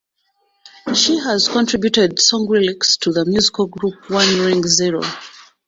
[0.95, 5.03] She has contributed song lyrics to the musical group One Ring Zero.